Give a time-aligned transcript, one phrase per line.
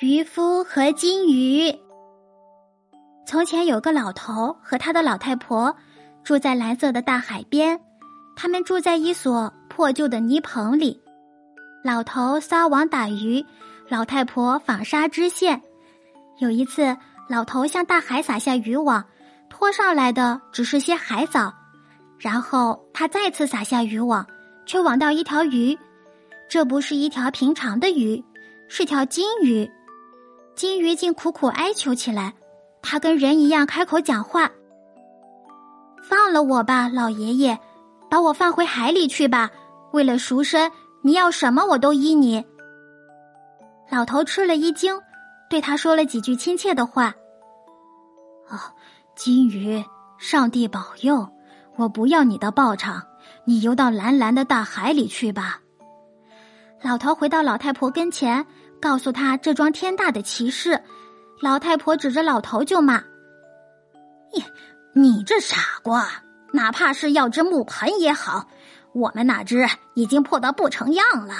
[0.00, 1.76] 渔夫和金鱼。
[3.26, 5.74] 从前有个老头和他的老太婆
[6.22, 7.80] 住在蓝色的大海边，
[8.36, 11.00] 他们住在一所破旧的泥棚里。
[11.82, 13.44] 老头撒网打鱼，
[13.88, 15.60] 老太婆纺纱织线。
[16.38, 16.96] 有一次，
[17.28, 19.04] 老头向大海撒下渔网，
[19.50, 21.52] 拖上来的只是些海藻。
[22.20, 24.24] 然后他再次撒下渔网，
[24.64, 25.76] 却网到一条鱼。
[26.48, 28.24] 这不是一条平常的鱼，
[28.68, 29.68] 是条金鱼。
[30.58, 32.34] 金鱼竟苦苦哀求起来，
[32.82, 34.50] 它跟人一样开口讲话
[36.02, 37.56] ：“放了我吧，老爷爷，
[38.10, 39.52] 把我放回海里去吧。
[39.92, 42.44] 为了赎身，你要什么我都依你。”
[43.88, 45.00] 老头吃了一惊，
[45.48, 47.14] 对他说了几句亲切的话
[48.50, 48.58] ：“哦，
[49.14, 49.80] 金鱼，
[50.18, 51.28] 上帝保佑，
[51.76, 53.00] 我不要你的报偿，
[53.44, 55.60] 你游到蓝蓝的大海里去吧。”
[56.82, 58.44] 老头回到老太婆跟前。
[58.80, 60.82] 告诉他这桩天大的奇事，
[61.40, 63.02] 老太婆指着老头就骂
[64.32, 64.44] ：“你
[64.94, 66.08] 你这傻瓜！
[66.52, 68.48] 哪怕是要只木盆也好，
[68.94, 71.34] 我们那只已经破得不成样了。”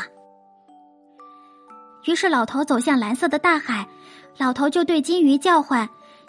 [2.04, 3.88] 于是老头走向蓝色的大海，
[4.36, 5.88] 老头就对金鱼叫唤，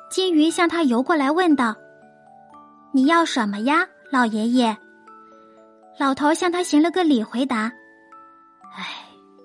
[0.10, 1.76] 金鱼向他游过来，问道
[2.94, 4.78] ：“你要什么呀，老爷爷？”
[6.00, 7.72] 老头向他行了个礼，回答
[8.76, 8.86] ：“哎，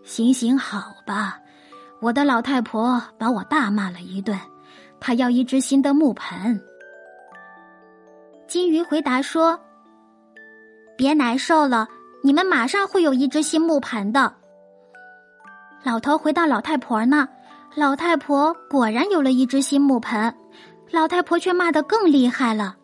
[0.05, 1.39] 行行好吧。”
[2.05, 4.39] 我的老太婆把我大骂了一顿，
[5.01, 6.63] 她要一只新的木盆。
[8.47, 9.59] 金鱼回答说
[10.99, 11.89] ：“别难受了，
[12.23, 14.35] 你们马上会有一只新木盆的。”
[15.83, 17.27] 老头回到老太婆那，
[17.75, 20.37] 老太婆果然有了一只新木盆，
[20.91, 22.77] 老太婆却骂得更厉害了：“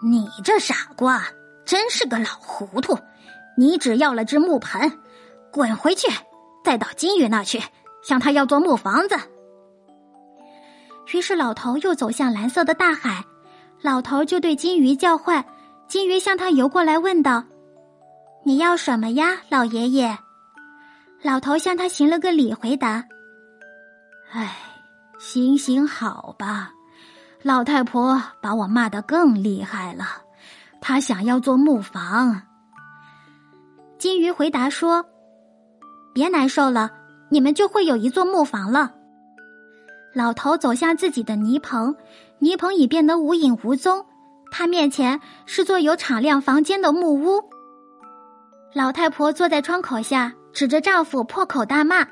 [0.00, 1.24] 你这傻瓜，
[1.64, 2.96] 真是个老糊涂！
[3.58, 5.00] 你只要了只木盆，
[5.50, 6.06] 滚回去，
[6.64, 7.60] 再到金鱼那去。”
[8.02, 9.16] 向他要做木房子，
[11.12, 13.24] 于是老头又走向蓝色的大海，
[13.80, 15.44] 老头就对金鱼叫唤，
[15.86, 17.44] 金鱼向他游过来，问道
[18.44, 20.18] ：“你要什么呀，老爷爷？”
[21.22, 23.04] 老头向他行了个礼，回答
[24.32, 24.56] ：“哎，
[25.18, 26.72] 行行好吧，
[27.42, 30.04] 老太婆把我骂得更厉害了，
[30.80, 32.42] 她想要做木房。”
[33.98, 35.04] 金鱼回答说
[36.12, 36.90] ：“别难受了。”
[37.32, 38.92] 你们就会有一座木房了。
[40.12, 41.96] 老头走向自己的泥棚，
[42.38, 44.04] 泥棚已变得无影无踪。
[44.50, 47.42] 他面前是座有敞亮房间的木屋。
[48.74, 52.06] 老太婆坐在窗口下，指着丈夫破口大骂：“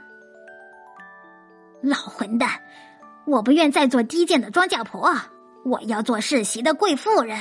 [1.85, 2.49] 老混蛋！
[3.27, 5.15] 我不愿再做低贱的庄稼婆，
[5.67, 7.39] 我要做世袭的贵妇人。”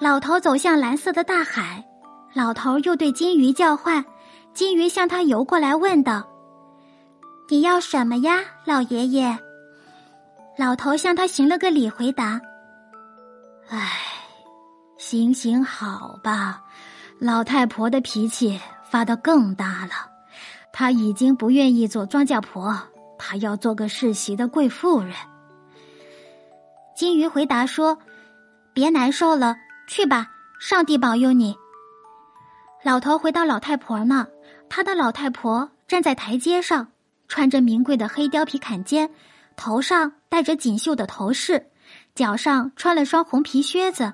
[0.00, 1.84] 老头走向蓝色的大海，
[2.32, 4.02] 老头又对金鱼叫唤。
[4.58, 6.28] 金鱼向他游过来，问道
[7.48, 9.38] ：“你要什么呀，老爷爷？”
[10.58, 12.40] 老头向他行了个礼，回答
[13.70, 13.88] ：“唉，
[14.96, 16.60] 行行好吧。”
[17.20, 19.92] 老太婆的脾气发得更大了，
[20.72, 22.76] 她已经不愿意做庄稼婆，
[23.16, 25.14] 她要做个世袭的贵妇人。
[26.96, 27.96] 金鱼回答说
[28.74, 29.54] ：“别难受了，
[29.86, 30.26] 去吧，
[30.58, 31.54] 上帝保佑你。”
[32.82, 34.26] 老头回到老太婆那。
[34.70, 36.88] 他的老太婆站在台阶上，
[37.26, 39.10] 穿着名贵的黑貂皮坎肩，
[39.56, 41.66] 头上戴着锦绣的头饰，
[42.14, 44.12] 脚上穿了双红皮靴子。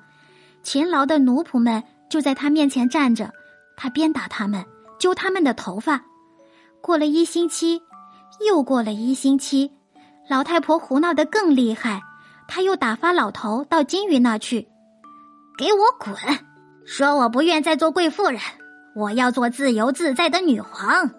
[0.62, 3.30] 勤劳的奴仆们就在他面前站着，
[3.76, 4.64] 他鞭打他们，
[4.98, 6.02] 揪他们的头发。
[6.80, 7.82] 过了一星期，
[8.46, 9.72] 又过了一星期，
[10.28, 12.00] 老太婆胡闹得更厉害，
[12.48, 14.68] 他又打发老头到金鱼那去，
[15.58, 16.14] 给我滚！
[16.86, 18.40] 说我不愿再做贵妇人。
[18.94, 21.10] 我要做自由自在的女皇。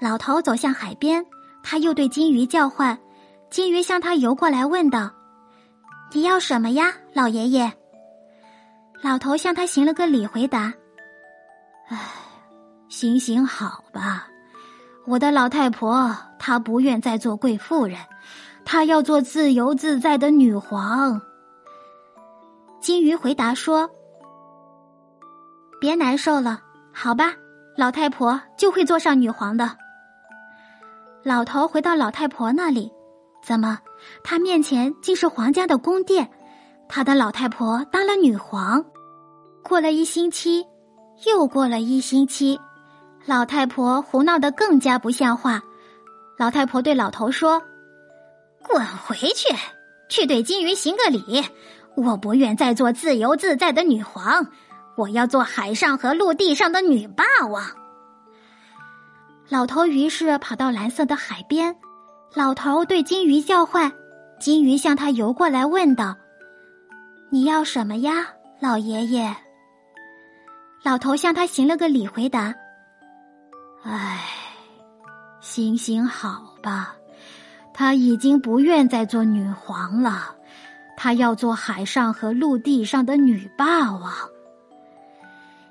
[0.00, 1.24] 老头走向海边，
[1.62, 2.98] 他又对金鱼叫唤，
[3.50, 5.10] 金鱼向他游过来，问道
[6.12, 7.72] ：“你要什么呀，老爷爷？”
[9.02, 10.72] 老头向他行了个礼，回答
[11.88, 11.98] ：“唉，
[12.88, 14.28] 行行好吧，
[15.06, 17.98] 我的老太婆她不愿再做贵妇人，
[18.64, 21.20] 她要做自由自在的女皇。”
[22.82, 23.88] 金鱼回答说。
[25.80, 26.60] 别难受了，
[26.92, 27.34] 好吧，
[27.76, 29.76] 老太婆就会做上女皇的。
[31.22, 32.90] 老头回到老太婆那里，
[33.44, 33.78] 怎么，
[34.24, 36.28] 他面前竟是皇家的宫殿？
[36.88, 38.84] 他的老太婆当了女皇。
[39.62, 40.66] 过了一星期，
[41.26, 42.58] 又过了一星期，
[43.26, 45.62] 老太婆胡闹得更加不像话。
[46.38, 47.62] 老太婆对老头说
[48.66, 49.54] ：“滚回去，
[50.08, 51.44] 去对金鱼行个礼。
[51.96, 54.46] 我不愿再做自由自在的女皇。”
[54.98, 57.64] 我要做海上和陆地上的女霸王。
[59.48, 61.76] 老头于是跑到蓝色的海边，
[62.34, 63.92] 老头对金鱼叫唤，
[64.40, 66.16] 金鱼向他游过来，问道
[67.30, 68.26] ：“你要什么呀，
[68.58, 69.36] 老爷爷？”
[70.82, 72.52] 老头向他行了个礼，回答
[73.84, 74.20] ：“唉，
[75.40, 76.96] 行行好吧，
[77.72, 80.34] 他已经不愿再做女皇了，
[80.96, 84.12] 他要做海上和陆地上的女霸王。”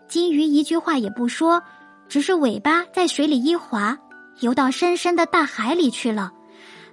[0.08, 1.62] 金鱼一句话也不说，
[2.08, 3.98] 只是尾巴在水里一划，
[4.40, 6.32] 游到深深的大海里去了。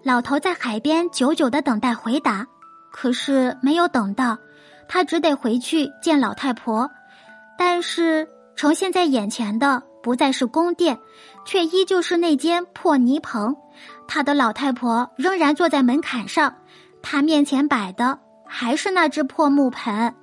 [0.03, 2.47] 老头在海边久久的等待回答，
[2.93, 4.37] 可是没有等到，
[4.89, 6.91] 他只得回去见老太婆。
[7.57, 10.99] 但是呈现在眼前的不再是宫殿，
[11.47, 13.55] 却依旧是那间破泥棚。
[14.09, 16.57] 他的老太婆仍然坐在门槛上，
[17.01, 20.15] 他面前摆的还是那只破木盆。